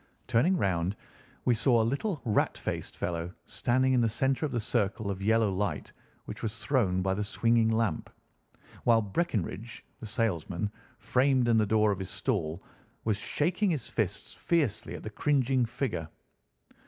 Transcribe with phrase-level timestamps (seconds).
[0.25, 0.95] Turning round
[1.45, 5.21] we saw a little rat faced fellow standing in the centre of the circle of
[5.21, 5.93] yellow light
[6.25, 8.09] which was thrown by the swinging lamp,
[8.83, 12.63] while Breckinridge, the salesman, framed in the door of his stall,
[13.03, 16.07] was shaking his fists fiercely at the cringing figure.